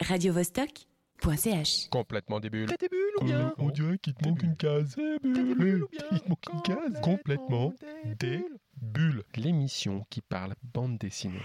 [0.00, 1.88] radiovostok.ch.
[1.90, 2.68] Complètement des bulles.
[2.68, 4.96] T'as des bulles ou bien On dirait qu'il te manque une case.
[5.22, 7.00] Bulles ou bien Il te manque une case.
[7.02, 7.72] Complètement
[8.04, 8.44] des des
[8.80, 9.24] bulles.
[9.34, 11.42] L'émission qui parle bande dessinée.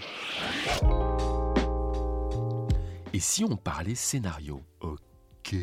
[3.13, 4.61] Et si on parlait scénario?
[4.81, 5.55] Ok.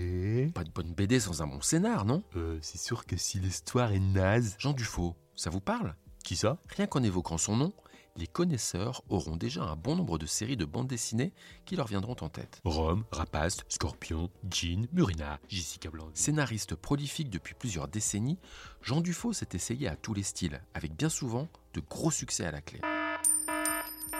[0.54, 2.22] Pas de bonne BD sans un bon scénar, non?
[2.36, 4.56] Euh, c'est sûr que si l'histoire est naze.
[4.58, 5.94] Jean Dufaux, ça vous parle?
[6.22, 6.58] Qui ça?
[6.68, 7.72] Rien qu'en évoquant son nom,
[8.16, 11.32] les connaisseurs auront déjà un bon nombre de séries de bandes dessinées
[11.64, 12.60] qui leur viendront en tête.
[12.64, 16.08] Rome, Rapace, Scorpion, Jean, Murina, Jessica Blanc.
[16.14, 18.38] Scénariste prolifique depuis plusieurs décennies,
[18.82, 22.50] Jean Dufaux s'est essayé à tous les styles, avec bien souvent de gros succès à
[22.50, 22.80] la clé.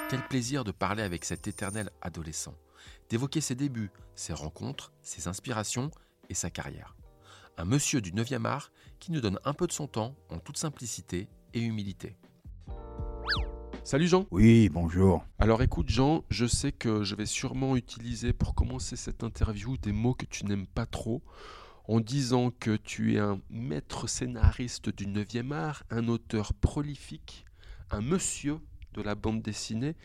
[0.09, 2.54] Quel plaisir de parler avec cet éternel adolescent,
[3.09, 5.90] d'évoquer ses débuts, ses rencontres, ses inspirations
[6.28, 6.96] et sa carrière.
[7.59, 10.56] Un monsieur du 9e art qui nous donne un peu de son temps en toute
[10.56, 12.16] simplicité et humilité.
[13.82, 15.24] Salut Jean Oui, bonjour.
[15.38, 19.92] Alors écoute Jean, je sais que je vais sûrement utiliser pour commencer cette interview des
[19.92, 21.22] mots que tu n'aimes pas trop,
[21.88, 27.46] en disant que tu es un maître scénariste du 9e art, un auteur prolifique,
[27.90, 28.59] un monsieur
[28.92, 29.96] de la bande dessinée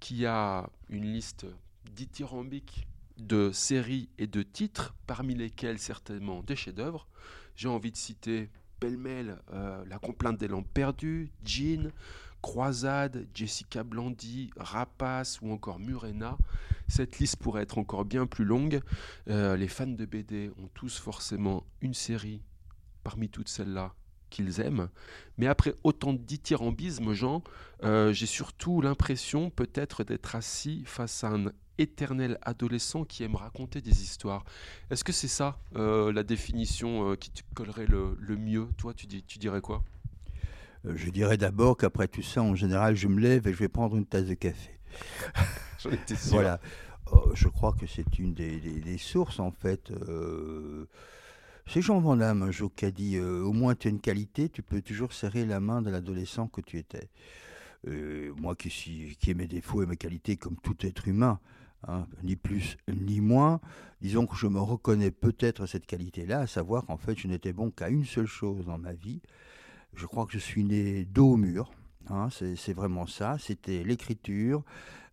[0.00, 1.46] qui a une liste
[1.94, 7.06] dithyrambique de séries et de titres, parmi lesquels certainement des chefs-d'œuvre.
[7.54, 8.48] J'ai envie de citer
[8.80, 11.92] pêle-mêle euh, La complainte des lampes perdues, Jean,
[12.42, 16.36] Croisade, Jessica Blandy, Rapace ou encore Murena.
[16.88, 18.80] Cette liste pourrait être encore bien plus longue.
[19.28, 22.42] Euh, les fans de BD ont tous forcément une série
[23.04, 23.94] parmi toutes celles-là
[24.28, 24.88] qu'ils aiment.
[25.38, 27.42] Mais après autant de Jean,
[27.82, 33.80] euh, j'ai surtout l'impression peut-être d'être assis face à un éternel adolescent qui aime raconter
[33.80, 34.44] des histoires.
[34.90, 38.68] Est-ce que c'est ça euh, la définition qui te collerait le, le mieux?
[38.76, 39.82] Toi, tu, dis, tu dirais quoi?
[40.84, 43.96] Je dirais d'abord qu'après tout ça, en général, je me lève et je vais prendre
[43.96, 44.78] une tasse de café.
[45.82, 46.32] J'en étais sûr.
[46.32, 46.60] Voilà.
[47.12, 49.90] Euh, je crois que c'est une des, des- des sources, en fait.
[49.90, 50.86] euh,
[51.66, 54.00] C'est Jean Van Damme un jour qui a dit euh, Au moins, tu as une
[54.00, 57.08] qualité, tu peux toujours serrer la main de l'adolescent que tu étais.
[57.88, 58.68] Euh, moi qui,
[59.18, 61.40] qui ai mes défauts et mes qualités comme tout être humain,
[61.88, 63.60] hein, ni plus ni moins,
[64.02, 67.70] disons que je me reconnais peut-être cette qualité-là, à savoir qu'en fait, je n'étais bon
[67.70, 69.20] qu'à une seule chose dans ma vie.
[69.94, 71.70] Je crois que je suis né dos au mur.
[72.08, 73.36] hein, c'est vraiment ça.
[73.38, 74.62] C'était l'écriture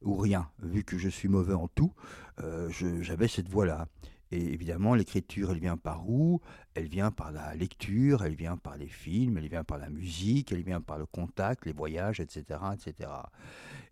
[0.01, 0.49] ou rien.
[0.61, 1.93] Vu que je suis mauvais en tout,
[2.41, 2.69] euh,
[3.01, 3.87] j'avais cette voie-là.
[4.31, 6.41] Et évidemment, l'écriture, elle vient par où?
[6.73, 10.51] Elle vient par la lecture, elle vient par les films, elle vient par la musique,
[10.51, 12.59] elle vient par le contact, les voyages, etc.
[12.73, 13.09] etc.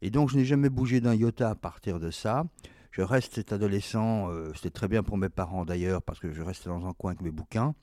[0.01, 2.43] Et donc, je n'ai jamais bougé d'un iota à partir de ça.
[2.95, 6.41] Je reste cet adolescent, euh, c'était très bien pour mes parents d'ailleurs, parce que je
[6.41, 7.75] restais dans un coin avec mes bouquins,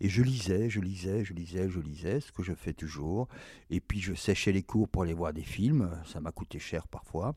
[0.00, 3.28] et je lisais, je lisais, je lisais, je lisais, ce que je fais toujours.
[3.70, 6.88] Et puis je séchais les cours pour aller voir des films, ça m'a coûté cher
[6.88, 7.36] parfois,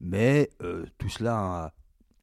[0.00, 1.72] mais euh, tout cela a,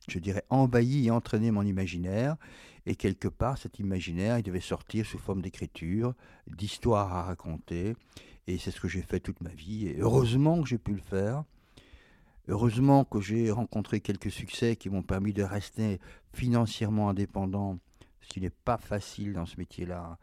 [0.07, 2.37] je dirais, envahi et entraîné mon imaginaire,
[2.85, 6.13] et quelque part cet imaginaire, il devait sortir sous forme d'écriture,
[6.47, 7.93] d'histoires à raconter,
[8.47, 11.01] et c'est ce que j'ai fait toute ma vie, et heureusement que j'ai pu le
[11.01, 11.43] faire.
[12.47, 15.99] Heureusement que j'ai rencontré quelques succès qui m'ont permis de rester
[16.33, 17.79] financièrement indépendant,
[18.21, 20.17] ce qui n'est pas facile dans ce métier-là,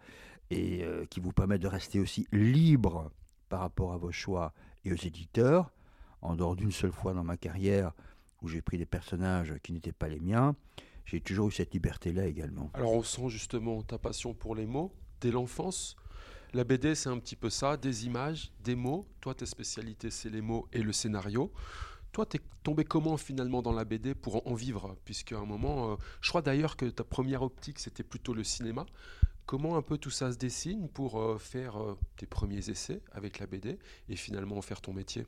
[0.50, 3.10] et euh, qui vous permet de rester aussi libre
[3.48, 4.52] par rapport à vos choix
[4.84, 5.72] et aux éditeurs,
[6.20, 7.92] en dehors d'une seule fois dans ma carrière
[8.42, 10.54] où j'ai pris des personnages qui n'étaient pas les miens,
[11.04, 12.70] j'ai toujours eu cette liberté-là également.
[12.74, 15.96] Alors on sent justement ta passion pour les mots dès l'enfance.
[16.54, 19.06] La BD, c'est un petit peu ça, des images, des mots.
[19.22, 21.50] Toi, tes spécialités, c'est les mots et le scénario.
[22.12, 24.98] Toi, t'es tombé comment finalement dans la BD pour en vivre?
[25.06, 28.84] Puisqu'à un moment, euh, je crois d'ailleurs que ta première optique, c'était plutôt le cinéma.
[29.46, 33.38] Comment un peu tout ça se dessine pour euh, faire euh, tes premiers essais avec
[33.38, 33.78] la BD
[34.10, 35.26] et finalement en faire ton métier?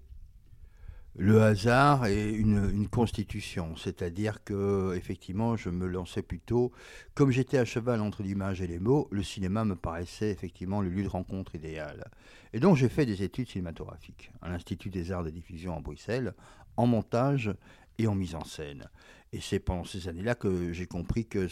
[1.16, 6.72] Le hasard est une, une constitution, c'est-à-dire que effectivement, je me lançais plutôt,
[7.14, 10.88] comme j'étais à cheval entre l'image et les mots, le cinéma me paraissait effectivement le
[10.88, 12.10] lieu de rencontre idéal.
[12.52, 16.34] Et donc j'ai fait des études cinématographiques à l'Institut des arts de diffusion à Bruxelles,
[16.76, 17.52] en montage
[17.98, 18.88] et en mise en scène.
[19.32, 21.48] Et c'est pendant ces années-là que j'ai compris que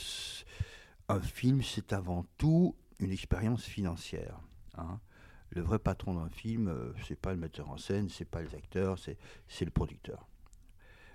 [1.09, 4.39] un film, c'est avant tout une expérience financière.
[4.77, 5.01] hein.
[5.51, 8.55] Le vrai patron d'un film, euh, c'est pas le metteur en scène, c'est pas les
[8.55, 10.27] acteurs, c'est le producteur.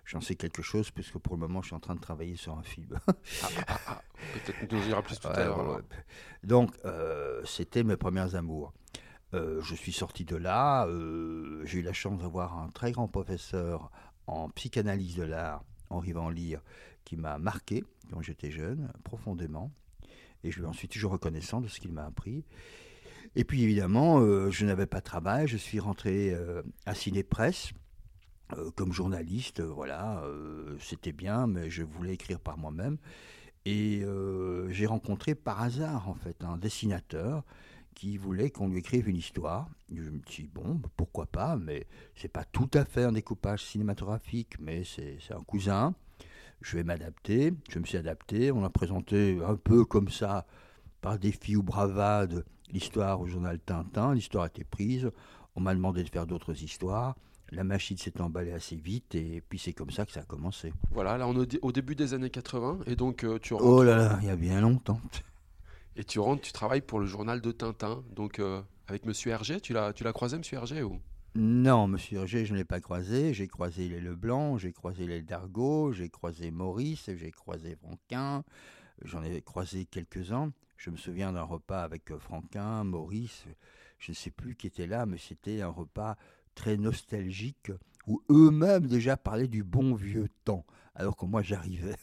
[0.06, 2.58] J'en sais quelque chose puisque pour le moment, je suis en train de travailler sur
[2.58, 3.00] un film.
[3.44, 4.02] Ah, ah, ah,
[4.34, 5.76] Peut-être qu'on nous dira plus tout à l'heure.
[5.78, 5.82] ouais.
[6.44, 8.74] Donc, euh, c'était mes premières amours.
[9.34, 10.86] Euh, je suis sorti de là.
[10.88, 13.92] euh, J'ai eu la chance d'avoir un très grand professeur
[14.26, 16.60] en psychanalyse de l'art, Henri Van Leer,
[17.04, 19.72] qui m'a marqué quand j'étais jeune, profondément.
[20.44, 22.46] Et je lui en suis toujours reconnaissant de ce qu'il m'a appris.
[23.36, 25.48] Et puis évidemment, euh, je n'avais pas de travail.
[25.48, 26.36] Je suis rentré
[26.86, 27.72] à Ciné Presse
[28.56, 30.24] Euh, comme journaliste, voilà,
[30.80, 32.98] c'était bien, mais je voulais écrire par moi-même.
[33.66, 34.06] Et
[34.70, 37.44] j'ai rencontré par hasard, en fait, un dessinateur
[37.98, 39.68] qui voulait qu'on lui écrive une histoire.
[39.92, 43.12] Je me suis dit, bon, bah, pourquoi pas, mais c'est pas tout à fait un
[43.12, 45.96] découpage cinématographique, mais c'est un cousin.
[46.62, 47.54] Je vais m'adapter.
[47.70, 48.52] Je me suis adapté.
[48.52, 50.46] On a présenté un peu comme ça,
[51.02, 54.14] par défi ou bravade, l'histoire au journal Tintin.
[54.14, 55.10] L'histoire a été prise.
[55.56, 57.16] On m'a demandé de faire d'autres histoires.
[57.52, 60.72] La machine s'est emballée assez vite et puis c'est comme ça que ça a commencé.
[60.92, 63.54] Voilà, là on est au dé- au début des années 80 et donc euh, tu
[63.54, 65.00] rentres Oh là là, il y a bien longtemps.
[65.98, 68.04] Et tu rentres, tu travailles pour le journal de Tintin.
[68.16, 71.02] Donc euh, avec Monsieur Hergé, tu l'as tu l'as croisé Monsieur Hergé ou?
[71.36, 73.34] Non, monsieur Hergé, je ne l'ai pas croisé.
[73.34, 78.44] J'ai croisé les Leblanc, j'ai croisé les Dargaud, j'ai croisé Maurice, j'ai croisé Franquin.
[79.04, 80.52] J'en ai croisé quelques-uns.
[80.78, 83.46] Je me souviens d'un repas avec euh, Franquin, Maurice.
[84.00, 86.16] Je ne sais plus qui était là, mais c'était un repas
[86.56, 87.72] très nostalgique
[88.08, 90.66] où eux-mêmes déjà parlaient du bon vieux temps,
[90.96, 91.98] alors que moi j'arrivais.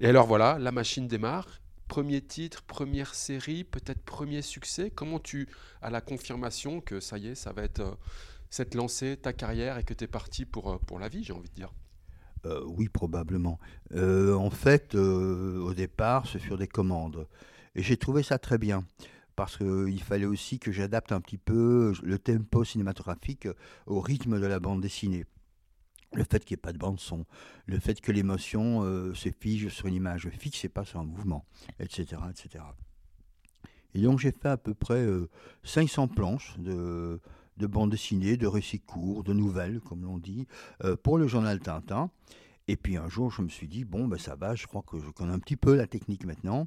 [0.00, 1.60] Et alors voilà, la machine démarre.
[1.88, 4.90] Premier titre, première série, peut-être premier succès?
[4.90, 5.48] Comment tu
[5.82, 7.94] as la confirmation que ça y est, ça va être euh,
[8.50, 11.32] cette lancée, ta carrière et que tu es parti pour, euh, pour la vie, j'ai
[11.32, 11.72] envie de dire?
[12.44, 13.58] Euh, oui, probablement.
[13.92, 17.26] En fait, au départ, ce furent des commandes.
[17.74, 18.84] Et j'ai trouvé ça très bien.
[19.36, 23.48] Parce qu'il fallait aussi que j'adapte un petit peu le tempo cinématographique
[23.86, 25.26] au rythme de la bande dessinée.
[26.12, 27.26] Le fait qu'il n'y ait pas de bande son,
[27.66, 31.04] le fait que l'émotion euh, se fige sur une image fixe et pas sur un
[31.04, 31.44] mouvement,
[31.80, 32.20] etc.
[32.30, 32.64] etc.
[33.94, 35.28] Et donc j'ai fait à peu près euh,
[35.64, 37.20] 500 planches de,
[37.56, 40.46] de bande dessinée, de récits courts, de nouvelles, comme l'on dit,
[40.84, 42.10] euh, pour le journal Tintin.
[42.68, 44.98] Et puis un jour, je me suis dit, bon, ben ça va, je crois que
[44.98, 46.66] je connais un petit peu la technique maintenant.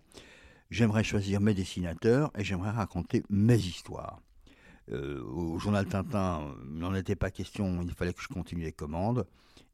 [0.70, 4.22] J'aimerais choisir mes dessinateurs et j'aimerais raconter mes histoires.
[4.92, 8.72] Euh, au journal Tintin, il n'en était pas question, il fallait que je continue les
[8.72, 9.26] commandes.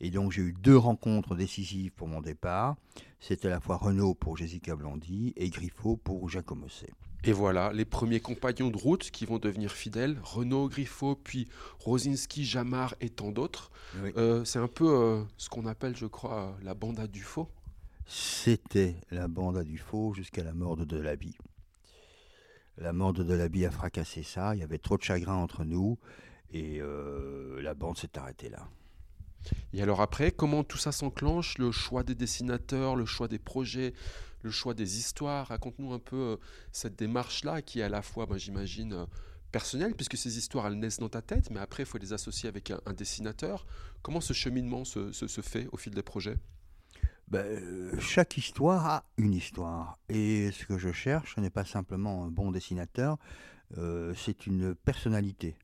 [0.02, 2.76] Et donc j'ai eu deux rencontres décisives pour mon départ.
[3.20, 6.92] C'était à la fois Renault pour Jessica Blondy et Griffo pour Jacomosset.
[7.24, 11.48] Et voilà, les premiers compagnons de route qui vont devenir fidèles, Renaud, Griffo, puis
[11.80, 13.72] Rosinski, Jamar et tant d'autres.
[14.04, 14.12] Oui.
[14.16, 17.50] Euh, c'est un peu euh, ce qu'on appelle, je crois, la bande à Dufaux.
[18.06, 21.36] C'était la bande à Dufaux jusqu'à la mort de Delaby.
[22.78, 25.98] La mort de Delaby a fracassé ça, il y avait trop de chagrin entre nous
[26.52, 28.68] et euh, la bande s'est arrêtée là.
[29.74, 33.94] Et alors après, comment tout ça s'enclenche Le choix des dessinateurs, le choix des projets,
[34.42, 35.48] le choix des histoires?
[35.48, 36.38] Raconte-nous un peu euh,
[36.72, 39.06] cette démarche-là qui est à la fois, j'imagine, euh,
[39.52, 42.50] personnelle, puisque ces histoires, elles naissent dans ta tête, mais après, il faut les associer
[42.50, 43.66] avec un, dessinateur.
[44.02, 46.38] Comment ce cheminement se fait au fil des projets?
[47.28, 49.98] Ben, euh, chaque histoire a une histoire.
[50.10, 53.18] Et ce que je cherche, ce n'est pas simplement un bon dessinateur,
[53.78, 55.58] euh, c'est une personnalité.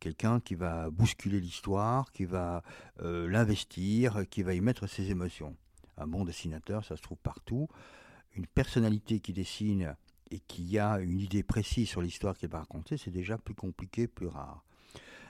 [0.00, 2.62] Quelqu'un qui va bousculer l'histoire, qui va
[3.02, 5.54] euh, l'investir, qui va y mettre ses émotions.
[5.98, 7.68] Un bon dessinateur, ça se trouve partout.
[8.34, 9.94] Une personnalité qui dessine
[10.30, 14.06] et qui a une idée précise sur l'histoire qu'elle va raconter, c'est déjà plus compliqué,
[14.06, 14.64] plus rare.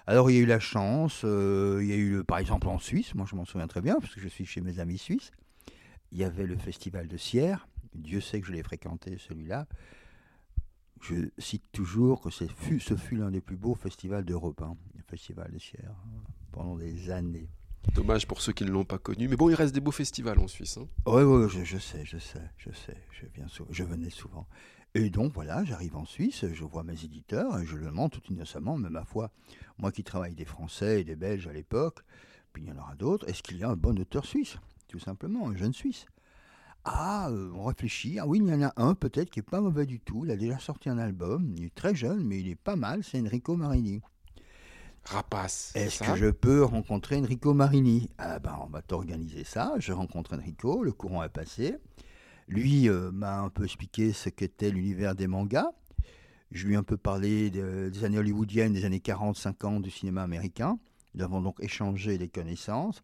[0.07, 3.15] Alors il y a eu la chance, il y a eu par exemple en Suisse,
[3.15, 5.33] moi je m'en souviens très bien parce que je suis chez mes amis suisses,
[6.13, 9.67] il y avait le festival de Sierre, Dieu sait que je l'ai fréquenté celui-là.
[11.01, 15.03] Je cite toujours que fut- ce fut l'un des plus beaux festivals d'Europe, hein, le
[15.03, 15.97] festival de Sierre,
[16.53, 17.49] pendant des années.
[17.95, 19.27] Dommage pour ceux qui ne l'ont pas connu.
[19.27, 20.79] Mais bon, il reste des beaux festivals en Suisse.
[20.79, 20.87] hein.
[21.07, 24.47] Oui, oui, je, je sais, je sais, je sais, je, viens sou- je venais souvent.
[24.95, 28.23] Et donc voilà, j'arrive en Suisse, je vois mes éditeurs et je leur demande tout
[28.31, 29.33] innocemment, mais ma foi,
[29.79, 32.01] moi qui travaille des Français et des Belges à l'époque,
[32.53, 34.59] puis il y en aura d'autres, est-ce qu'il y a un bon auteur suisse?
[34.93, 36.05] Tout simplement, un jeune Suisse.
[36.85, 39.63] Ah, euh, on réfléchit, ah oui, il y en a un peut-être qui est pas
[39.63, 42.49] mauvais du tout, il a déjà sorti un album, il est très jeune, mais il
[42.49, 44.03] est pas mal, c'est Enrico Marini.
[45.05, 45.73] Rapace.
[45.75, 48.11] Est-ce que je peux rencontrer Enrico Marini?
[48.19, 49.73] Ah ben, on va t'organiser ça.
[49.79, 51.77] Je rencontre Enrico, le courant est passé.
[52.49, 55.71] Lui euh, m'a un peu expliqué ce qu'était l'univers des mangas.
[56.51, 60.23] Je lui ai un peu parlé de- des années hollywoodiennes, des années 40-50 du cinéma
[60.23, 60.79] américain.
[61.15, 63.03] Nous avons donc échangé des connaissances.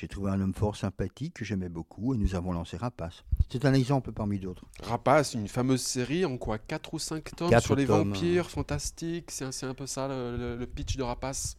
[0.00, 3.24] J'ai trouvé un homme fort sympathique que j'aimais beaucoup et nous avons lancé Rapace.
[3.50, 4.64] C'est un exemple parmi d'autres.
[4.80, 8.12] Rapace, une fameuse série en quoi 4 ou 5 tomes Quatre sur les tomes.
[8.12, 9.32] vampires fantastiques.
[9.32, 11.56] C'est un, c'est un peu ça le, le- le pitch de Rapace?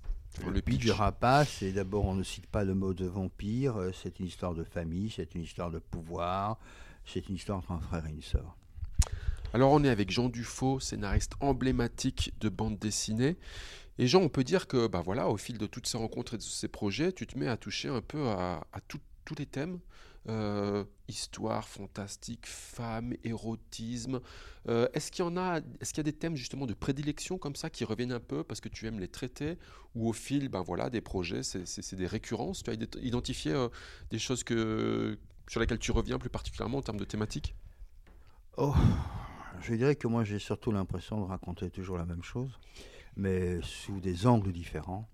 [0.48, 3.92] Le pitch de Rapace, c'est d'abord, on ne cite pas le mot de vampire, euh,
[3.92, 6.60] c'est une histoire de famille, c'est une histoire de pouvoir,
[7.06, 8.56] c'est une histoire entre un frère et une sœur.
[9.54, 13.38] Alors on est avec Jean Dufaux, scénariste emblématique de bande dessinée.
[13.98, 16.38] Et Jean, on peut dire que bah voilà, au fil de toutes ces rencontres et
[16.38, 18.62] de ces projets, tu te mets à toucher un peu à,
[19.26, 19.80] tous les thèmes.
[20.28, 24.20] Euh, histoire fantastique, femme, érotisme.
[24.68, 27.38] Euh, est-ce qu'il y en a, est-ce qu'il y a des thèmes justement de prédilection
[27.38, 29.58] comme ça qui reviennent un peu parce que tu aimes les traiter
[29.96, 32.64] ou au fil, ben voilà, des projets, c'est, des récurrences?
[32.64, 33.70] Tu as ident- identifié euh,
[34.12, 37.56] des choses que, sur lesquelles tu reviens plus particulièrement en termes de thématiques?
[38.58, 38.76] Oh,
[39.62, 42.60] je dirais que moi j'ai surtout l'impression de raconter toujours la même chose,
[43.16, 45.10] mais sous des angles différents,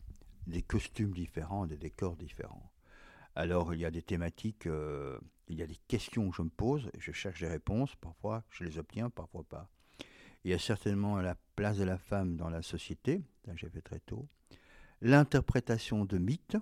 [0.48, 2.72] des costumes différents, des décors différents.
[3.36, 6.50] Alors il y a des thématiques, euh, il y a des questions que je me
[6.50, 9.70] pose, je cherche des réponses, parfois je les obtiens, parfois pas.
[10.44, 13.24] Il y a certainement la place de la femme dans la société,
[13.56, 14.28] j'ai fait très tôt,
[15.02, 16.58] l'interprétation de mythes,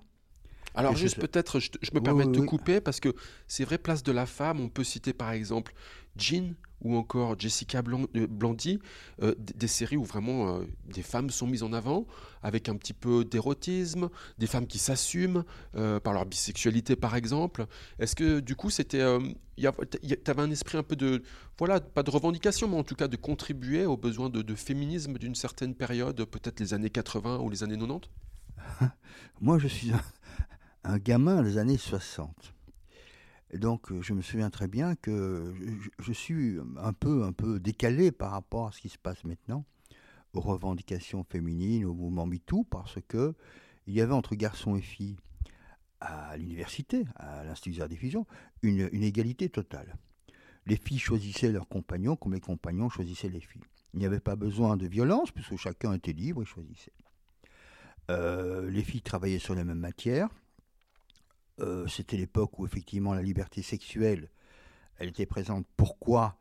[0.74, 2.46] Alors juste peut-être, je, me Oui, permets oui, de te oui.
[2.46, 3.14] couper parce que
[3.46, 5.72] c'est vrai, place de la femme, on peut citer par exemple
[6.16, 8.78] Jean ou encore Jessica euh, Blandy,
[9.22, 12.06] euh, des séries où vraiment euh, des femmes sont mises en avant
[12.42, 15.44] avec un petit peu d'érotisme, des femmes qui s'assument
[15.76, 17.66] euh, par leur bisexualité par exemple.
[17.98, 19.02] Est-ce que du coup c'était,
[19.56, 19.66] tu
[20.30, 21.22] avais un esprit un peu de,
[21.58, 25.18] voilà, pas de revendication, mais en tout cas de contribuer aux besoins de, de féminisme
[25.18, 28.10] d'une certaine période, peut-être les années 80 ou les années 90
[29.40, 30.00] Moi, je suis un,
[30.84, 32.54] un gamin des années 60.
[33.50, 37.32] Et donc, euh, je me souviens très bien que je, je suis un peu, un
[37.32, 39.64] peu décalé par rapport à ce qui se passe maintenant,
[40.32, 43.34] aux revendications féminines, au mouvement MeToo, parce que
[43.86, 45.16] il y avait entre garçons et filles
[46.00, 48.26] à l'université, à l'Institut de diffusion,
[48.62, 49.96] une, une égalité totale.
[50.66, 53.62] Les filles choisissaient leurs compagnons comme les compagnons choisissaient les filles.
[53.92, 56.92] Il n'y avait pas besoin de violence, puisque chacun était libre et choisissait.
[58.10, 60.28] Euh, les filles travaillaient sur les mêmes matières.
[61.60, 64.28] Euh, C'était l'époque où effectivement la liberté sexuelle,
[64.98, 65.66] elle était présente.
[65.76, 66.36] Pourquoi?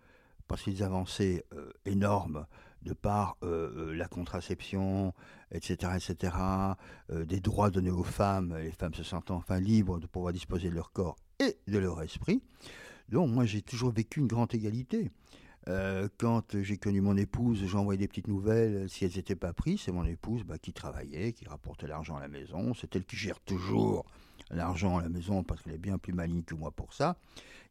[0.47, 2.45] Parce qu'ils avancées euh, énormes
[2.81, 5.13] de par euh, euh, la contraception,
[5.51, 6.35] etc., etc.,
[7.09, 10.75] des droits donnés aux femmes, les femmes se sentant enfin libres de pouvoir disposer de
[10.75, 12.41] leur corps et de leur esprit.
[13.09, 15.11] Donc moi j'ai toujours vécu une grande égalité.
[16.17, 18.89] Quand j'ai connu mon épouse, j'envoyais des petites nouvelles.
[18.89, 22.19] Si elles n'étaient pas prises, c'est mon épouse bah, qui travaillait, qui rapportait l'argent à
[22.19, 22.73] la maison.
[22.73, 24.05] C'est elle qui gère toujours
[24.49, 27.17] l'argent à la maison parce qu'elle est bien plus maligne que moi pour ça.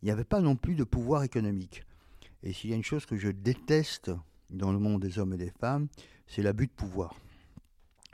[0.03, 1.85] Il n'y avait pas non plus de pouvoir économique.
[2.43, 4.11] Et s'il y a une chose que je déteste
[4.51, 5.89] dans le monde des hommes et des femmes,
[6.27, 7.15] c'est l'abus de pouvoir.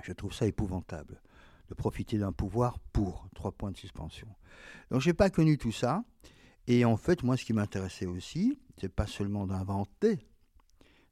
[0.02, 1.20] Je trouve ça épouvantable
[1.68, 4.28] de profiter d'un pouvoir pour trois points de suspension.
[4.90, 6.02] Donc j'ai pas connu tout ça.
[6.66, 10.18] Et en fait, moi, ce qui m'intéressait aussi, c'est pas seulement d'inventer,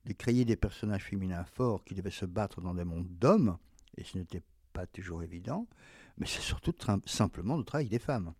[0.05, 3.57] de créer des personnages féminins forts qui devaient se battre dans des mondes d'hommes,
[3.97, 5.67] et ce n'était pas toujours évident,
[6.19, 6.75] mais c'est surtout
[7.07, 8.33] simplement le travail des femmes.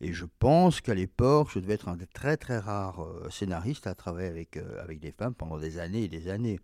[0.00, 3.88] Et je pense qu'à l'époque, je devais être un des très très rares euh, scénaristes
[3.88, 6.60] à travailler avec, euh, avec des femmes pendant des années et des années.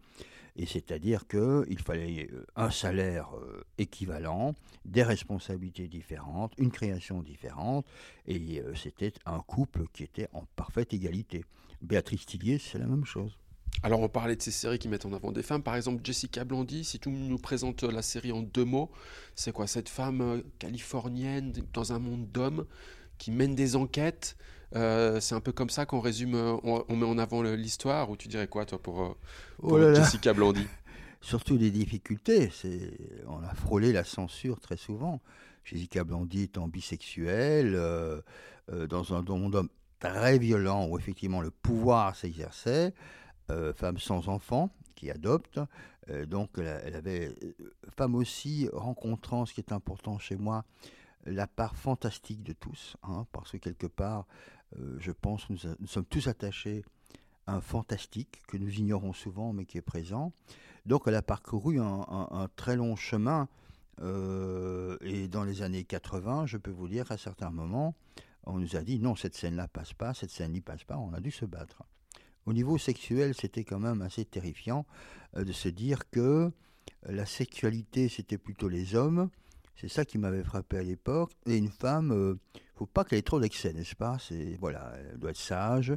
[0.56, 3.30] Et c'est-à-dire qu'il fallait euh, un salaire
[3.76, 4.54] équivalent,
[4.84, 7.84] des responsabilités différentes, une création différente,
[8.28, 11.44] et c'était un couple qui était en parfaite égalité.
[11.82, 13.36] Béatrice Tillier, c'est la même chose.
[13.82, 15.62] Alors, on parlait de ces séries qui mettent en avant des femmes.
[15.62, 18.90] Par exemple, Jessica Blandy, si tu nous présentes la série en deux mots,
[19.34, 22.64] c'est quoi Cette femme euh, californienne dans un monde d'hommes
[23.18, 24.36] qui mène des enquêtes.
[24.74, 28.08] euh, c'est un peu comme ça qu'on résume, euh, on, on met en avant l'histoire.
[28.10, 29.16] Ou tu dirais quoi, toi, pour,
[29.58, 30.66] pour Oh là là Jessica Blandy
[31.20, 32.50] Surtout des difficultés.
[33.26, 35.20] On a frôlé la censure très souvent.
[35.64, 38.20] Jessica Blandy étant bisexuelle, euh,
[38.70, 42.92] euh, dans un monde d'hommes très violent où effectivement le pouvoir s'exerçait,
[43.74, 45.60] femme sans enfant qui adopte.
[46.10, 47.54] euh, donc elle, avait, euh,
[47.96, 50.64] femme aussi rencontrant, ce qui est important chez moi,
[51.26, 54.26] la part fantastique de tous, hein, parce que quelque part,
[54.78, 56.84] euh, je pense nous, sommes tous attachés
[57.46, 60.32] à un fantastique que nous ignorons souvent mais qui est présent.
[60.86, 63.48] Donc elle a parcouru un, très long chemin
[64.00, 67.94] euh, et dans les années 80, je peux vous dire qu'à certains moments,
[68.44, 71.14] on nous a dit non, cette scène-là passe pas, cette scène n'y passe pas, on
[71.14, 71.82] a dû se battre.
[72.46, 74.86] Au niveau sexuel, c'était quand même assez terrifiant
[75.36, 76.50] euh, de se dire que
[77.06, 79.30] la sexualité, c'était plutôt les hommes.
[79.76, 81.32] C'est ça qui m'avait frappé à l'époque.
[81.46, 82.38] Et une femme, euh,
[82.76, 84.18] faut pas qu'elle ait trop d'excès, n'est-ce pas?
[84.18, 85.94] C'est voilà, elle doit être sage.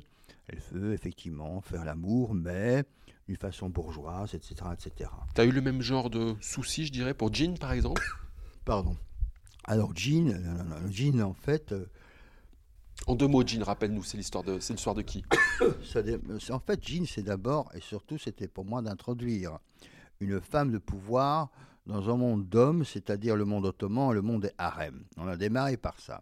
[0.48, 2.84] Elle veut effectivement faire l'amour, mais
[3.28, 5.10] d'une façon bourgeoise, etc., etc.
[5.36, 8.02] Tu as eu le même genre de soucis, je dirais, pour Jean, par exemple?
[8.64, 8.96] Pardon.
[9.66, 11.86] Alors Jean, non, non, non, Jean en fait, euh,
[13.08, 15.24] En deux mots, Jean, rappelle-nous, c'est l'histoire de, c'est l'histoire de qui
[15.84, 19.60] ça c'est- en fait Jean, c'est d'abord et surtout, c'était pour moi d'introduire
[20.20, 21.50] une femme de pouvoir
[21.86, 25.04] dans un monde d'hommes, c'est-à-dire le monde ottoman, le monde des harems.
[25.16, 26.22] On a démarré par ça.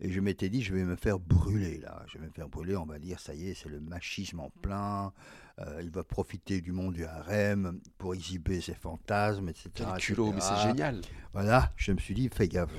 [0.00, 2.02] Et je m'étais dit, je vais me faire brûler là.
[2.08, 4.50] Je vais me faire brûler, on va dire, ça y est, c'est le machisme en
[4.62, 5.12] plein.
[5.60, 9.70] Euh, il va profiter du monde du harem pour exhiber ses fantasmes, etc.
[9.74, 11.00] Quel culot, mais c'est génial.
[11.32, 12.72] Voilà, je me suis dit, fais gaffe.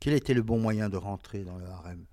[0.00, 2.04] Quel était le bon moyen de rentrer dans le harem?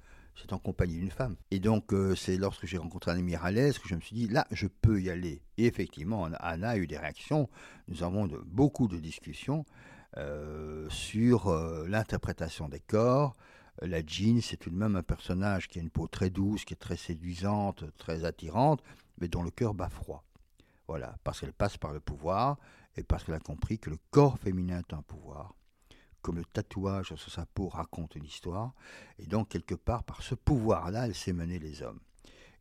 [0.41, 1.35] C'est en compagnie d'une femme.
[1.51, 4.47] Et donc, euh, c'est lorsque j'ai rencontré Anna Miralles que je me suis dit, là,
[4.51, 5.41] je peux y aller.
[5.57, 7.49] Et effectivement, Anna a eu des réactions.
[7.87, 9.65] Nous avons beaucoup de discussions
[10.17, 13.35] euh, sur euh, l'interprétation des corps.
[13.81, 16.73] La Jean, c'est tout de même un personnage qui a une peau très douce, qui
[16.73, 18.83] est très séduisante, très attirante,
[19.19, 20.23] mais dont le cœur bat froid.
[20.87, 22.57] Voilà, parce qu'elle passe par le pouvoir
[22.97, 25.55] et parce qu'elle a compris que le corps féminin est un pouvoir
[26.21, 28.73] comme le tatouage sur sa peau raconte une histoire,
[29.19, 31.99] et donc quelque part par ce pouvoir-là, elle sait mener les hommes.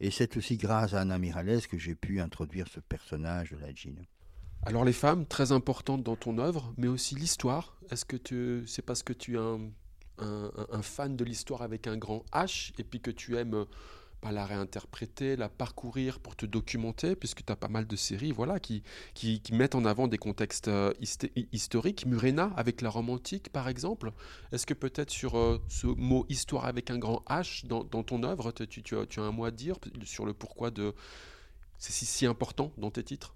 [0.01, 3.75] Et c'est aussi grâce à Anna Miralles que j'ai pu introduire ce personnage de la
[3.75, 4.07] Jean.
[4.63, 7.79] Alors les femmes, très importantes dans ton œuvre, mais aussi l'histoire.
[7.91, 9.71] Est-ce que tu, c'est parce que tu es un,
[10.19, 13.67] un fan de l'histoire avec un grand H, et puis que tu aimes
[14.21, 18.33] pas la réinterpréter, la parcourir pour te documenter, puisque tu as pas mal de séries
[18.33, 18.83] voilà, qui,
[19.15, 20.93] qui, mettent en avant des contextes euh,
[21.53, 22.07] historiques.
[22.07, 24.13] Murena avec la romantique, par exemple.
[24.53, 28.53] Est-ce que peut-être sur euh, ce mot histoire avec un grand H dans, ton œuvre,
[28.53, 30.95] tu, tu, as, un mot à dire sur le pourquoi de
[31.79, 33.35] c'est si, si important dans tes titres?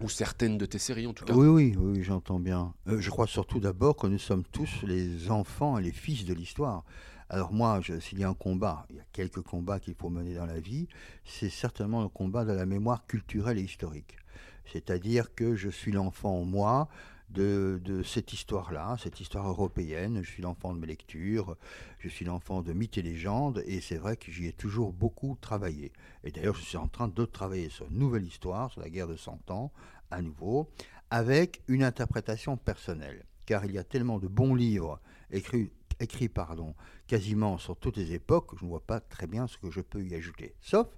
[0.00, 1.34] Ou certaines de tes séries en tout cas.
[1.34, 2.72] Oui, oui, oui, j'entends bien.
[2.86, 6.34] Euh, je crois surtout d'abord que nous sommes tous les enfants et les fils de
[6.34, 6.84] l'histoire.
[7.30, 10.34] Alors moi, s'il y a un combat, il y a quelques combats qu'il faut mener
[10.34, 10.88] dans la vie,
[11.24, 14.16] c'est certainement le combat de la mémoire culturelle et historique.
[14.64, 16.88] C'est-à-dire que je suis l'enfant en moi
[17.30, 20.22] de, cette histoire-là, cette histoire européenne.
[20.22, 21.56] Je suis l'enfant de mes lectures,
[21.98, 25.36] je suis l'enfant de mythes et légendes, et c'est vrai que j'y ai toujours beaucoup
[25.40, 25.92] travaillé.
[26.24, 29.08] Et d'ailleurs, je suis en train de travailler sur une nouvelle histoire, sur la guerre
[29.08, 29.72] de Cent Ans,
[30.10, 30.70] à nouveau,
[31.10, 33.24] avec une interprétation personnelle.
[33.46, 36.74] Car il y a tellement de bons livres écrits écrit pardon,
[37.06, 40.02] quasiment sur toutes les époques, je ne vois pas très bien ce que je peux
[40.02, 40.54] y ajouter.
[40.60, 40.88] Sauf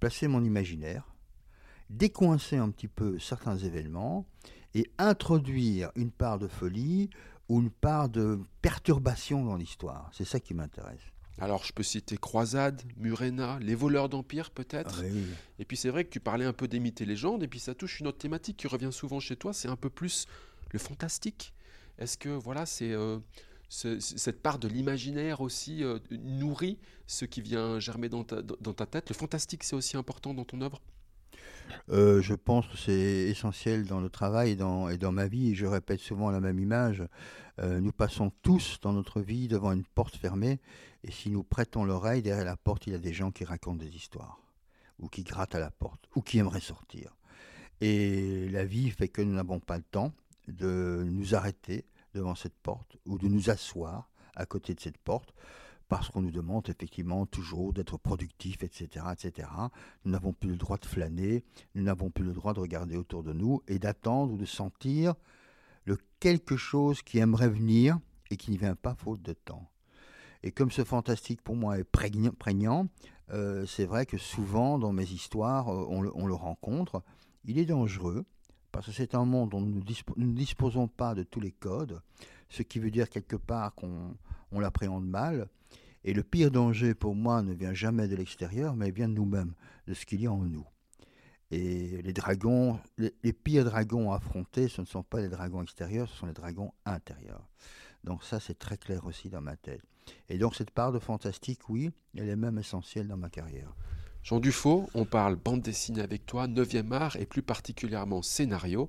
[0.00, 1.14] placer mon imaginaire,
[1.88, 4.26] décoincer un petit peu certains événements
[4.74, 7.10] et introduire une part de folie
[7.48, 10.10] ou une part de perturbation dans l'histoire.
[10.12, 11.02] C'est ça qui m'intéresse.
[11.38, 15.02] Alors, je peux citer Croisade, Murena, Les voleurs d'Empire, peut-être.
[15.04, 15.16] Ah
[15.58, 17.58] et puis, c'est vrai que tu parlais un peu des mythes et légendes, et puis
[17.58, 20.26] ça touche une autre thématique qui revient souvent chez toi, c'est un peu plus
[20.72, 21.54] le fantastique.
[21.98, 22.92] Est-ce que, voilà, c'est.
[22.92, 23.18] Euh,
[23.72, 29.08] cette part de l'imaginaire aussi euh, nourrit ce qui vient germer dans ta, tête.
[29.08, 30.80] Le fantastique, c'est aussi important dans ton œuvre?
[31.88, 35.54] Euh, je pense que c'est essentiel dans le travail et dans, ma vie.
[35.54, 37.02] Je répète souvent la même image.
[37.60, 40.60] Euh, nous passons tous dans notre vie devant une porte fermée.
[41.02, 43.82] Et si nous prêtons l'oreille, derrière la porte, il y a des gens qui racontent
[43.82, 44.38] des histoires.
[44.98, 46.08] Ou qui grattent à la porte.
[46.14, 47.16] Ou qui aimeraient sortir.
[47.80, 50.12] Et la vie fait que nous n'avons pas le temps
[50.48, 55.34] de nous arrêter, devant cette porte ou de nous asseoir à côté de cette porte
[55.92, 59.46] parce qu'on nous demande effectivement toujours d'être productif, etc., etc.
[60.06, 61.44] Nous n'avons plus le droit de flâner,
[61.74, 65.14] nous n'avons plus le droit de regarder autour de nous et d'attendre ou de sentir
[65.84, 67.98] le quelque chose qui aimerait venir
[68.30, 69.70] et qui n'y vient pas faute de temps.
[70.42, 72.86] Et comme ce fantastique pour moi est prégnant,
[73.30, 77.02] euh, c'est vrai que souvent dans mes histoires, euh, on on le rencontre.
[77.44, 78.24] Il est dangereux,
[78.72, 79.82] parce que c'est un monde où nous,
[80.16, 82.00] ne disposons pas de tous les codes,
[82.48, 85.48] ce qui veut dire quelque part qu'on l'appréhende mal.
[86.04, 89.54] Et le pire danger pour moi ne vient jamais de l'extérieur, mais vient de nous-mêmes,
[89.86, 90.66] de ce qu'il y a en nous.
[91.52, 96.08] Et les dragons, les, pires dragons à affronter, ce ne sont pas les dragons extérieurs,
[96.08, 97.46] ce sont les dragons intérieurs.
[98.04, 99.82] Donc ça, c'est très clair aussi dans ma tête.
[100.28, 103.76] Et donc cette part de fantastique, oui, elle est même essentielle dans ma carrière.
[104.22, 108.88] Jean Dufaux, on parle bande dessinée avec toi, 9e art et plus particulièrement scénario,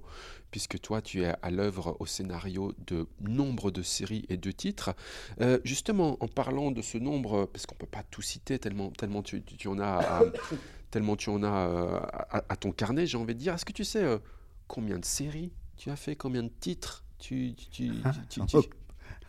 [0.51, 4.95] puisque toi tu es à l'œuvre au scénario de nombre de séries et de titres.
[5.41, 8.91] Euh, justement, en parlant de ce nombre, parce qu'on ne peut pas tout citer tellement,
[9.23, 10.21] tu, en as, as
[10.95, 14.19] euh, à, ton carnet, j'ai envie de dire, est-ce que tu sais euh,
[14.67, 17.55] combien de séries tu as fait, combien de titres tu,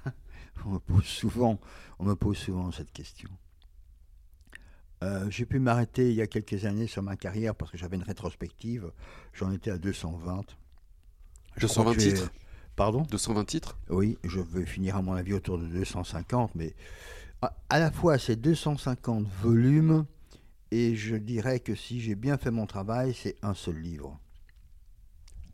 [0.86, 1.58] pose souvent,
[1.98, 3.30] on me pose souvent cette question.
[5.02, 7.96] Euh, j'ai pu m'arrêter il y a quelques années sur ma carrière parce que j'avais
[7.96, 8.90] une rétrospective.
[9.32, 10.44] J'en étais à 220.
[11.60, 12.30] 220 titres
[12.76, 13.02] Pardon?
[13.02, 13.78] 220 titres?
[13.88, 16.74] Oui, je vais finir à mon avis autour de 250, mais
[17.68, 20.06] à, la fois c'est 250 volumes
[20.70, 24.18] et je dirais que si j'ai bien fait mon travail, c'est un seul livre.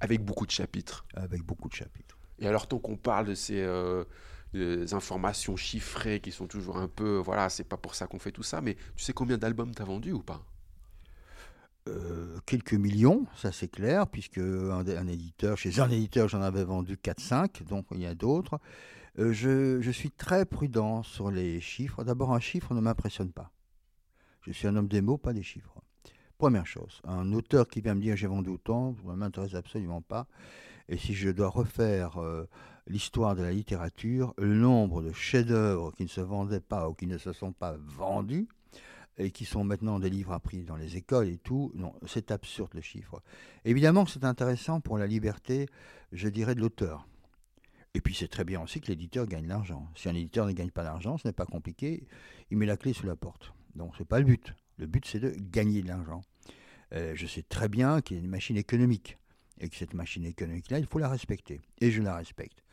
[0.01, 1.05] Avec beaucoup de chapitres.
[1.15, 2.17] Avec beaucoup de chapitres.
[2.39, 4.05] Et alors, tant qu'on parle de ces, euh,
[4.53, 8.33] des informations chiffrées qui sont toujours un peu, voilà, c'est pas pour ça qu'on fait
[8.33, 10.45] tout ça, mais tu sais combien d'albums t'as vendu ou pas?
[11.89, 16.97] Euh, quelques millions, ça c'est clair, puisque un, éditeur, chez un éditeur j'en avais vendu
[16.97, 18.61] 4-5, donc il y a d'autres.
[19.19, 22.05] Euh, je, je, suis très prudent sur les chiffres.
[22.05, 23.51] D'abord, un chiffre ne m'impressionne pas.
[24.43, 25.81] Je suis un homme des mots, pas des chiffres.
[26.39, 30.01] Première chose, un auteur qui vient me dire j'ai vendu autant, ça ne m'intéresse absolument
[30.01, 30.27] pas.
[30.91, 32.49] Et si je dois refaire euh,
[32.89, 37.07] l'histoire de la littérature, le nombre de chefs-d'œuvre qui ne se vendaient pas ou qui
[37.07, 38.49] ne se sont pas vendus,
[39.17, 42.71] et qui sont maintenant des livres appris dans les écoles et tout, non, c'est absurde
[42.75, 43.23] le chiffre.
[43.65, 45.69] Évidemment que c'est intéressant pour la liberté,
[46.11, 47.07] je dirais, de l'auteur.
[47.95, 49.89] Et puis c'est très bien aussi que l'éditeur gagne l'argent.
[49.95, 52.07] Si un éditeur ne gagne pas d'argent, ce n'est pas compliqué,
[52.51, 53.53] il met la clé sous la porte.
[53.77, 54.55] Donc c'est pas le but.
[54.79, 56.23] Le but c'est de gagner de l'argent.
[56.95, 59.19] Euh, je sais très bien qu'il y a une machine économique
[59.61, 61.61] et que cette machine économique-là, il faut la respecter.
[61.81, 62.65] Et je la respecte.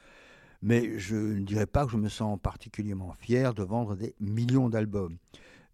[0.61, 4.69] Mais je ne dirais pas que je me sens particulièrement fier de vendre des millions
[4.69, 5.17] d'albums.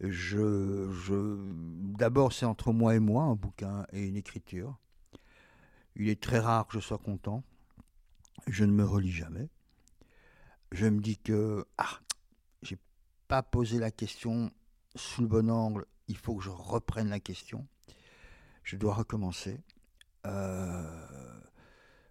[0.01, 1.37] Je, je,
[1.97, 4.77] D'abord, c'est entre moi et moi, un bouquin et une écriture.
[5.95, 7.43] Il est très rare que je sois content.
[8.47, 9.47] Je ne me relis jamais.
[10.71, 11.99] Je me dis que, ah,
[12.63, 12.77] j'ai
[13.27, 14.51] pas posé la question
[14.95, 17.65] sous le bon angle, il faut que je reprenne la question.
[18.63, 19.59] Je dois recommencer.
[20.25, 21.03] Euh,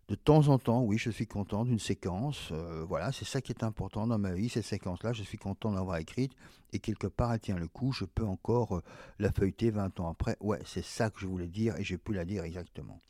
[0.08, 2.50] de temps en temps, oui, je suis content d'une séquence.
[2.52, 5.12] Euh, voilà, c'est ça qui est important dans ma vie, cette séquence-là.
[5.12, 6.32] Je suis content d'avoir écrite
[6.72, 7.92] et quelque part, elle tient le coup.
[7.92, 8.82] Je peux encore euh,
[9.18, 10.36] la feuilleter 20 ans après.
[10.40, 13.00] Ouais, c'est ça que je voulais dire et j'ai pu la dire exactement.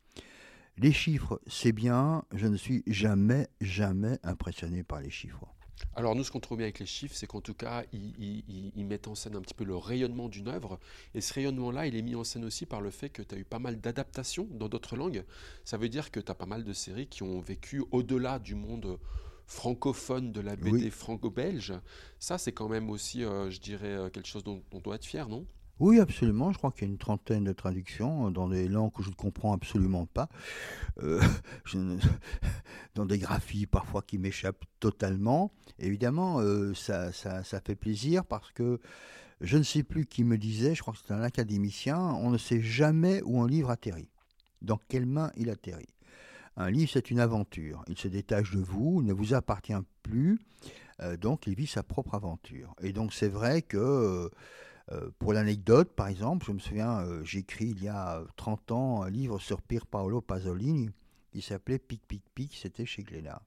[0.77, 2.23] Les chiffres, c'est bien.
[2.33, 5.52] Je ne suis jamais, jamais impressionné par les chiffres.
[5.95, 9.07] Alors nous, ce qu'on trouve bien avec les chiffres, c'est qu'en tout cas, ils, mettent
[9.07, 10.79] en scène un petit peu le rayonnement d'une œuvre.
[11.13, 13.37] Et ce rayonnement-là, il est mis en scène aussi par le fait que tu as
[13.37, 15.23] eu pas mal d'adaptations dans d'autres langues.
[15.65, 18.55] Ça veut dire que tu as pas mal de séries qui ont vécu au-delà du
[18.55, 18.97] monde
[19.45, 21.73] francophone de la BD franco-belge.
[22.19, 25.05] Ça, c'est quand même aussi, euh, je dirais, euh, quelque chose dont on doit être
[25.05, 25.45] fier, non?
[25.79, 26.51] Oui, absolument.
[26.51, 29.15] Je crois qu'il y a une trentaine de traductions dans des langues que je ne
[29.15, 30.29] comprends absolument pas,
[31.01, 31.21] euh,
[32.95, 35.51] dans des graphies parfois qui m'échappent totalement.
[35.79, 38.79] Évidemment, euh, ça, ça, ça, fait plaisir parce que
[39.41, 42.37] je ne sais plus qui me disait, je crois que c'est un académicien, on ne
[42.37, 44.09] sait jamais où un livre atterrit,
[44.61, 45.87] dans quelle main il atterrit.
[46.55, 47.83] Un livre, c'est une aventure.
[47.87, 50.39] Il se détache de vous, il ne vous appartient plus,
[51.01, 52.75] euh, donc il vit sa propre aventure.
[52.81, 54.29] Et donc c'est vrai que euh,
[55.19, 59.01] pour l'anecdote, par exemple, je me souviens, euh, j'ai écrit il y a 30 ans
[59.03, 60.89] un livre sur Pier Paolo Pasolini
[61.31, 63.41] qui s'appelait Pic Pic Pic, c'était chez Glénat.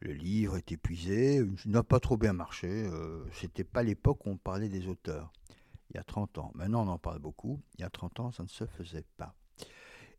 [0.00, 2.68] Le livre est épuisé, n'a pas trop bien marché.
[2.68, 5.32] Euh, c'était pas l'époque où on parlait des auteurs.
[5.90, 6.52] Il y a 30 ans.
[6.54, 7.62] Maintenant, on en parle beaucoup.
[7.78, 9.34] Il y a 30 ans, ça ne se faisait pas.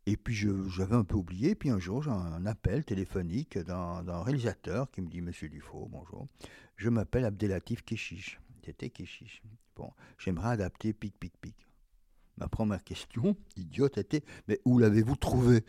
[0.06, 1.54] Et puis, j'avais un peu oublié.
[1.54, 6.26] Puis un jour, j'ai un appel téléphonique d'un réalisateur qui me dit Monsieur Dufault, bonjour.
[6.76, 8.40] Je m'appelle Abdelatif Keshish.
[8.66, 9.42] C'était Keshish.
[9.76, 11.54] Bon, j'aimerais adapter Pic Pic Pic.
[12.36, 15.64] Ma première question, idiote, était Mais où l'avez-vous trouvé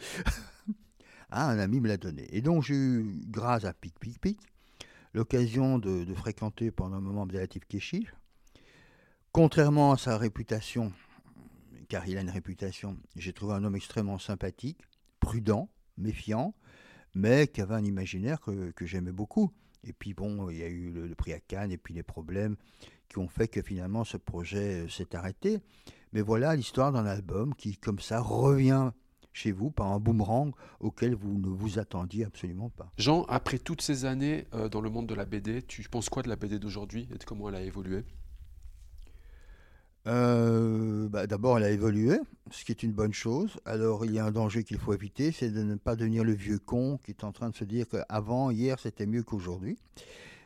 [1.30, 2.28] Ah, un ami me l'a donné.
[2.36, 4.40] Et donc, j'ai eu, grâce à Pic Pic Pic,
[5.14, 8.12] l'occasion de, fréquenter pendant un moment Abdelatif Keshish.
[9.32, 10.92] Contrairement à sa réputation,
[11.90, 14.80] car il a une réputation, j'ai trouvé un homme extrêmement sympathique,
[15.20, 16.56] prudent, méfiant,
[17.14, 19.54] mais qui avait un imaginaire que, j'aimais beaucoup.
[19.84, 22.56] Et puis bon, il y a eu le, prix à Cannes et puis les problèmes
[23.10, 25.60] qui ont fait que finalement ce projet euh, s'est arrêté.
[26.14, 28.92] Mais voilà l'histoire d'un album qui, comme ça, revient
[29.38, 32.92] chez vous par un boomerang auquel vous ne vous attendiez absolument pas.
[32.98, 36.24] Jean, après toutes ces années euh, dans le monde de la BD, tu penses quoi
[36.24, 38.04] de la BD d'aujourd'hui et de comment elle a évolué?
[40.08, 42.20] Euh, bah, D'abord, elle a évolué,
[42.52, 43.60] ce qui est une bonne chose.
[43.66, 46.34] Alors, il y a un danger qu'il faut éviter, c'est de ne pas devenir le
[46.34, 49.78] vieux con qui est en train de se dire qu'avant, hier, c'était mieux qu'aujourd'hui.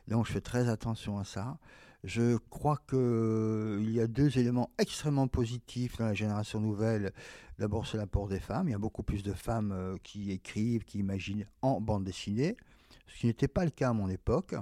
[0.08, 1.58] Donc, je fais très attention à ça.
[2.04, 7.12] Je crois qu'il euh, y a deux éléments extrêmement positifs dans la génération nouvelle.
[7.60, 8.70] D'abord, c'est l'apport des femmes.
[8.70, 12.58] Il y a beaucoup plus de femmes euh, qui écrivent, qui imaginent en bande dessinée,
[13.08, 14.56] ce qui n'était pas le cas à mon époque.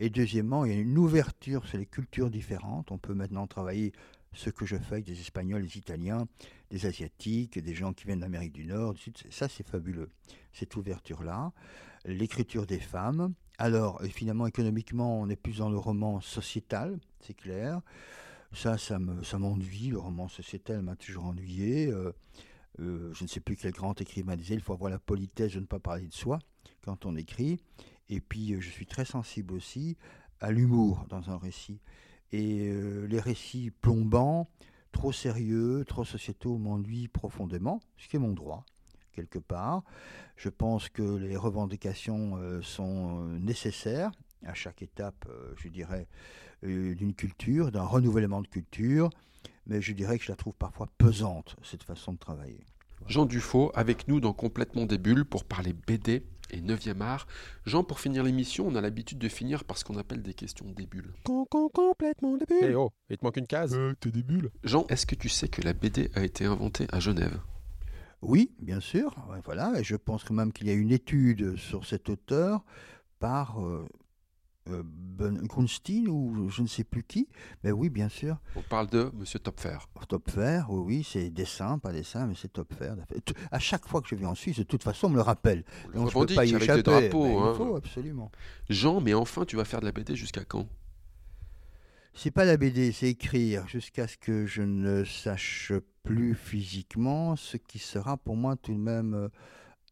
[0.00, 2.90] Et deuxièmement, il y a une ouverture sur les cultures différentes.
[2.90, 3.92] On peut maintenant travailler
[4.32, 6.26] ce que je fais avec des Espagnols, des Italiens,
[6.70, 9.18] des Asiatiques, des gens qui viennent d'Amérique du Nord, du Sud.
[9.30, 10.08] Ça, c'est fabuleux,
[10.52, 11.52] cette ouverture-là.
[12.04, 17.80] L'écriture des femmes, alors, finalement, économiquement, on est plus dans le roman sociétal, c'est clair.
[18.52, 19.88] Ça, ça m'ennuie.
[19.88, 21.86] le roman sociétal m'a toujours ennuyé.
[21.86, 22.12] Euh,
[22.80, 25.60] euh, je ne sais plus quel grand écrivain disait il faut avoir la politesse de
[25.60, 26.38] ne pas parler de soi
[26.82, 27.60] quand on écrit.
[28.08, 29.96] Et puis, euh, je suis très sensible aussi
[30.40, 31.80] à l'humour dans un récit.
[32.32, 32.72] Et
[33.08, 34.48] les récits plombants,
[34.90, 38.64] trop sérieux, trop sociétaux m'ennuient profondément, ce qui est mon droit
[39.12, 39.82] quelque part.
[40.36, 44.10] Je pense que les revendications euh, sont euh, nécessaires
[44.44, 46.08] à chaque étape, euh, je dirais,
[46.64, 49.10] d'une culture, d'un renouvellement de culture,
[49.66, 52.64] mais je dirais que je la trouve parfois pesante, cette façon de travailler.
[53.08, 57.26] Jean Dufaux, avec nous dans Complètement des Bulles pour parler BD et 9e art.
[57.66, 60.66] Jean, pour finir l'émission, on a l'habitude de finir par ce qu'on appelle des questions
[60.70, 61.12] des bulles.
[61.24, 62.58] complètement des bulles.
[62.62, 63.78] Eh oh, il te manque une case.
[64.00, 64.50] t'es des bulles.
[64.64, 67.38] Jean, est-ce que tu sais que la BD a été inventée à Genève?
[68.22, 69.14] Oui, bien sûr.
[69.44, 69.72] Voilà.
[69.78, 72.64] Et je pense quand même qu'il y a une étude sur cet auteur
[73.18, 73.86] par euh,
[74.68, 77.28] euh, Ben Grunstein ou je ne sais plus qui.
[77.64, 78.38] Mais oui, bien sûr.
[78.56, 79.78] On parle de Monsieur Topfer.
[80.08, 82.94] Topfer, oui, oui, c'est dessin, pas dessin, mais c'est Topfer.
[83.50, 85.64] À chaque fois que je viens en Suisse, de toute façon, on me le rappelle.
[85.84, 86.82] On le Donc je peux pas y avec échapper.
[86.82, 87.24] des drapeaux.
[87.24, 87.50] Ben, hein.
[87.52, 88.30] Il faut, absolument.
[88.68, 90.66] Jean, mais enfin, tu vas faire de la BD jusqu'à quand?
[92.14, 95.72] C'est pas la BD, c'est écrire jusqu'à ce que je ne sache
[96.02, 99.28] plus physiquement, ce qui sera pour moi tout de même euh,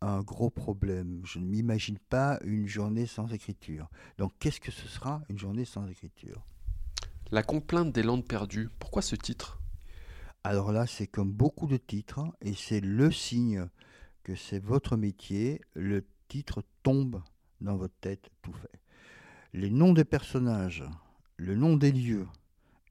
[0.00, 1.20] un gros problème.
[1.24, 3.88] Je ne m'imagine pas une journée sans écriture.
[4.18, 6.44] Donc qu'est-ce que ce sera une journée sans écriture?
[7.30, 8.70] La complainte des Landes perdues.
[8.78, 9.60] Pourquoi ce titre?
[10.42, 13.66] Alors là, c'est comme beaucoup de titres, et c'est le signe
[14.22, 15.60] que c'est votre métier.
[15.74, 17.22] Le titre tombe
[17.60, 18.80] dans votre tête tout fait.
[19.52, 20.84] Les noms des personnages,
[21.36, 22.26] le nom des lieux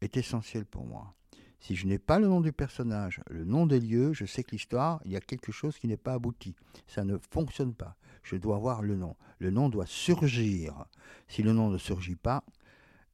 [0.02, 1.16] est essentiel pour moi.
[1.60, 4.52] Si je n'ai pas le nom du personnage, le nom des lieux, je sais que
[4.52, 6.56] l'histoire, il y a quelque chose qui n'est pas abouti.
[6.88, 7.96] Ça ne fonctionne pas.
[8.24, 9.16] Je dois avoir le nom.
[9.40, 10.86] Le nom doit surgir.
[11.28, 12.44] Si le nom ne surgit pas,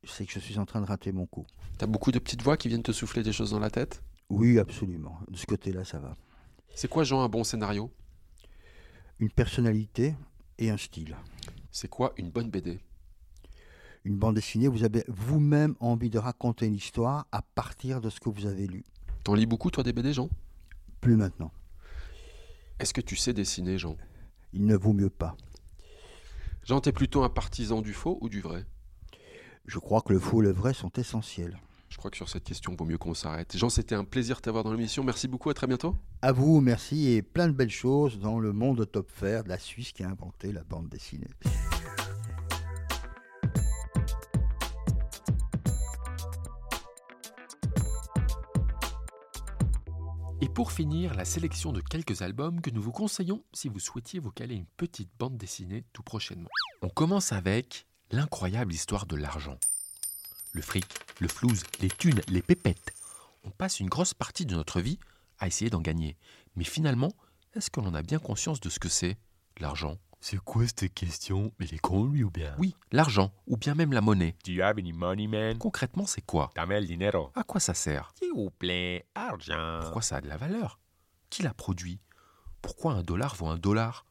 [0.04, 1.46] c'est que je suis en train de rater mon coup.
[1.78, 4.04] T'as beaucoup de petites voix qui viennent te souffler des choses dans la tête?
[4.30, 5.20] Oui, absolument.
[5.30, 6.16] De ce côté-là, ça va.
[6.76, 7.92] C'est quoi, Jean, un bon scénario?
[9.20, 10.16] Une personnalité
[10.58, 11.16] et un style.
[11.72, 12.80] C'est quoi une bonne BD
[14.06, 18.20] Une bande dessinée, vous avez vous-même envie de raconter une histoire à partir de ce
[18.20, 18.84] que vous avez lu.
[19.24, 20.30] T'en lis beaucoup, toi, des BD, Jean?
[21.02, 21.52] Plus maintenant.
[22.80, 23.98] Est-ce que tu sais dessiner, Jean?
[24.54, 25.36] Il ne vaut mieux pas.
[26.64, 28.68] Jean, t'es plutôt un partisan du faux ou du vrai?
[29.66, 31.58] Je crois que le faux et le vrai sont essentiels.
[31.90, 33.58] Je crois que sur cette question, il vaut mieux qu'on s'arrête.
[33.58, 35.04] Jean, c'était un plaisir de t'avoir dans l'émission.
[35.04, 35.96] Merci beaucoup, à très bientôt.
[36.22, 39.50] À vous, merci et plein de belles choses dans le monde de Top Fair de
[39.50, 41.30] la Suisse qui a inventé la bande dessinée.
[50.46, 54.20] Et pour finir, la sélection de quelques albums que nous vous conseillons si vous souhaitiez
[54.20, 56.50] vous caler une petite bande dessinée tout prochainement.
[56.84, 59.58] On commence avec l'incroyable histoire de l'argent.
[60.52, 60.86] Le fric,
[61.20, 62.94] le flouze, les thunes, les pépettes.
[63.44, 65.00] On passe une grosse partie de notre vie
[65.40, 66.16] à essayer d'en gagner.
[66.56, 67.12] Mais finalement,
[67.56, 69.18] est-ce que l'on a bien conscience de ce que c'est,
[69.60, 69.98] l'argent?
[70.28, 71.54] C'est quoi cette question?
[71.60, 72.56] Mais les con lui ou bien?
[72.58, 74.36] Oui, l'argent, ou bien même la monnaie.
[74.44, 75.60] Do you have any money, man?
[75.60, 76.50] Concrètement, c'est quoi?
[76.56, 77.30] Dame el dinero.
[77.36, 78.12] À quoi ça sert?
[78.18, 79.82] S'il vous plaît, argent.
[79.82, 80.80] Pourquoi ça a de la valeur?
[81.30, 82.02] Qui l'a produit?
[82.64, 84.08] Pourquoi un dollar vaut un dollar?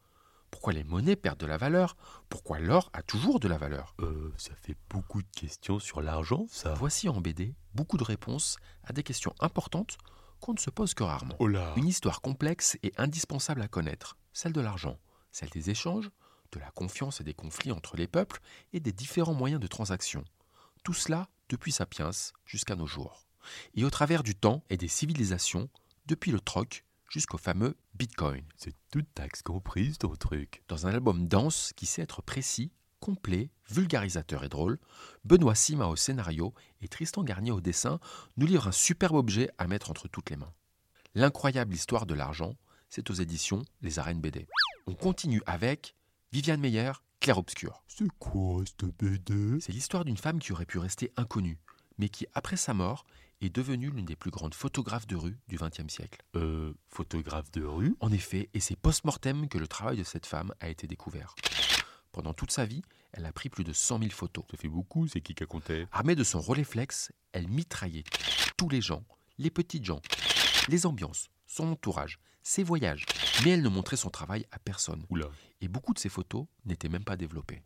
[0.52, 1.96] Pourquoi les monnaies perdent de la valeur?
[2.28, 3.96] Pourquoi l'or a toujours de la valeur?
[3.98, 6.74] Euh, ça fait beaucoup de questions sur l'argent, ça.
[6.74, 9.98] Voici en BD beaucoup de réponses à des questions importantes
[10.38, 11.34] qu'on ne se pose que rarement.
[11.40, 11.72] Oh là.
[11.74, 14.96] Une histoire complexe et indispensable à connaître, celle de l'argent,
[15.34, 16.10] celle des échanges,
[16.52, 18.40] de la confiance et des conflits entre les peuples
[18.72, 20.24] et des différents moyens de transaction.
[20.84, 22.10] Tout cela depuis Sapiens
[22.46, 23.26] jusqu'à nos jours.
[23.74, 25.68] Et au travers du temps et des civilisations,
[26.06, 28.44] depuis le troc jusqu'au fameux Bitcoin.
[28.56, 30.62] C'est toute taxe comprise, ton truc.
[30.68, 34.78] Dans un album dense qui sait être précis, complet, vulgarisateur et drôle,
[35.24, 37.98] Benoît Sima au scénario et Tristan Garnier au dessin
[38.36, 40.52] nous livrent un superbe objet à mettre entre toutes les mains.
[41.14, 42.56] L'incroyable histoire de l'argent,
[42.94, 44.46] c'est aux éditions Les Arènes BD.
[44.86, 45.96] On continue avec
[46.30, 47.82] Viviane Meyer, Clair Obscur.
[47.88, 51.58] C'est quoi cette BD C'est l'histoire d'une femme qui aurait pu rester inconnue,
[51.98, 53.04] mais qui, après sa mort,
[53.40, 56.22] est devenue l'une des plus grandes photographes de rue du XXe siècle.
[56.36, 57.96] Euh, photographe de rue?
[57.98, 61.34] En effet, et c'est post-mortem que le travail de cette femme a été découvert.
[62.12, 64.44] Pendant toute sa vie, elle a pris plus de 100 000 photos.
[64.52, 65.88] Ça fait beaucoup, c'est qui qui a compté?
[65.90, 68.04] Armée de son Rolleiflex, elle mitraillait
[68.56, 69.02] tous les gens,
[69.38, 70.00] les petites gens,
[70.68, 73.06] les ambiances, son entourage, ses voyages.
[73.44, 75.06] Mais elle ne montrait son travail à personne.
[75.08, 75.28] Oula.
[75.60, 77.62] Et beaucoup de ses photos n'étaient même pas développées.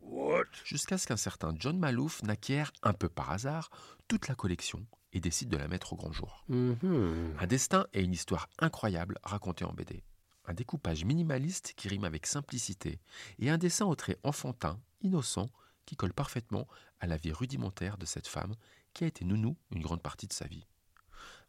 [0.63, 3.71] Jusqu'à ce qu'un certain John Malouf n'acquiert, un peu par hasard,
[4.07, 6.45] toute la collection et décide de la mettre au grand jour.
[6.49, 10.03] Un destin et une histoire incroyable racontée en BD.
[10.45, 12.99] Un découpage minimaliste qui rime avec simplicité
[13.39, 15.49] et un dessin au trait enfantin, innocent,
[15.85, 16.67] qui colle parfaitement
[16.99, 18.53] à la vie rudimentaire de cette femme
[18.93, 20.67] qui a été nounou une grande partie de sa vie.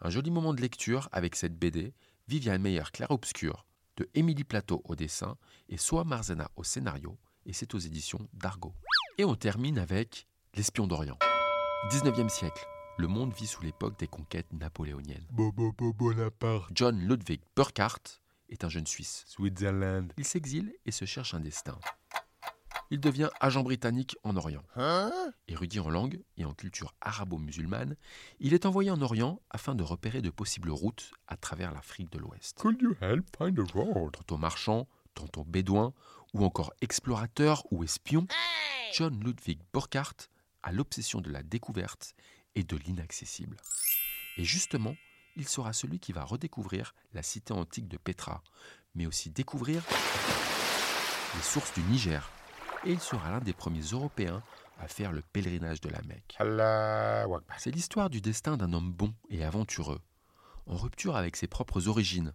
[0.01, 1.93] Un joli moment de lecture avec cette BD,
[2.31, 3.67] Viviane Meyer Clair-Obscur,
[3.97, 5.37] de Émilie Plateau au dessin
[5.69, 8.73] et Soa Marzena au scénario, et c'est aux éditions d'Argo.
[9.19, 11.19] Et on termine avec L'espion d'Orient.
[11.91, 12.65] 19e siècle,
[12.99, 15.27] le monde vit sous l'époque des conquêtes napoléoniennes.
[15.33, 16.71] Bobo Bonaparte.
[16.73, 19.25] John Ludwig Burckhardt est un jeune Suisse.
[19.27, 20.13] Switzerland.
[20.17, 21.81] Il s'exile et se cherche un destin.
[22.91, 24.65] Il devient agent britannique en Orient.
[25.47, 27.97] Érudit en langue et en culture arabo-musulmane,
[28.41, 32.19] il est envoyé en Orient afin de repérer de possibles routes à travers l'Afrique de
[32.19, 32.59] l'Ouest.
[32.59, 34.13] Could you help find a road?
[34.13, 35.95] Tantôt marchand, tantôt bédouin,
[36.35, 38.27] ou encore explorateur ou espion,
[38.93, 40.29] John Ludwig Burckhardt
[40.63, 42.15] a l'obsession de la découverte
[42.57, 43.57] et de l'inaccessible.
[44.37, 44.97] Et justement,
[45.37, 48.43] il sera celui qui va redécouvrir la cité antique de Petra,
[48.95, 49.83] mais aussi découvrir
[51.37, 52.29] les sources du Niger.
[52.85, 54.43] Et il sera l'un des premiers Européens
[54.79, 56.37] à faire le pèlerinage de la Mecque.
[57.59, 60.01] C'est l'histoire du destin d'un homme bon et aventureux,
[60.67, 62.33] en rupture avec ses propres origines,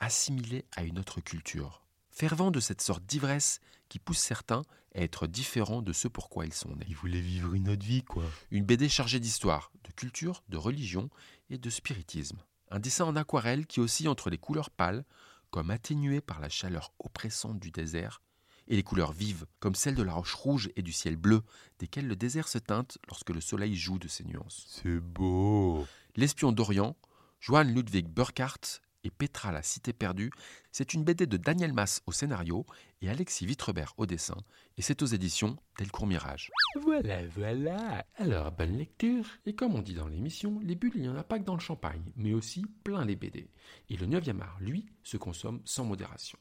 [0.00, 4.62] assimilé à une autre culture, fervent de cette sorte d'ivresse qui pousse certains
[4.94, 6.86] à être différents de ce pourquoi ils sont nés.
[6.88, 8.24] Il voulait vivre une autre vie, quoi.
[8.50, 11.10] Une BD chargée d'histoire, de culture, de religion
[11.50, 12.38] et de spiritisme.
[12.70, 15.04] Un dessin en aquarelle qui oscille entre les couleurs pâles,
[15.50, 18.22] comme atténuées par la chaleur oppressante du désert,
[18.68, 21.42] et les couleurs vives, comme celles de la roche rouge et du ciel bleu,
[21.78, 24.66] desquelles le désert se teinte lorsque le soleil joue de ses nuances.
[24.68, 25.86] C'est beau.
[26.16, 26.96] L'espion d'Orient,
[27.40, 30.30] Johann Ludwig Burckhardt et Petra la cité perdue,
[30.72, 32.64] c'est une BD de Daniel Mass au scénario
[33.02, 34.38] et Alexis Vitrebert au dessin,
[34.78, 36.50] et c'est aux éditions Delcourt Mirage.
[36.80, 38.06] Voilà, voilà.
[38.16, 39.26] Alors, bonne lecture.
[39.44, 41.54] Et comme on dit dans l'émission, les bulles, il n'y en a pas que dans
[41.54, 43.50] le champagne, mais aussi plein les BD.
[43.90, 46.38] Et le 9e art, lui, se consomme sans modération.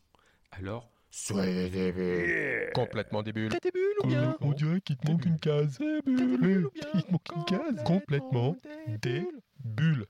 [0.51, 2.71] Alors, soyez des bulles.
[2.73, 3.49] Complètement des bulles.
[3.49, 5.77] T'as des bulles ou bien On dirait qu'il te manque une case.
[5.79, 6.01] Des
[6.37, 7.83] bulles ou bien Il te manque une case.
[7.85, 8.57] Complètement
[9.01, 9.25] des
[9.63, 10.05] bulles.